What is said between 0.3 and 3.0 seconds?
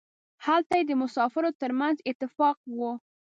هلته یې د مسافرو ترمنځ اتفاق و.